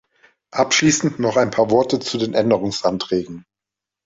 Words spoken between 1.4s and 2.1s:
paar Worte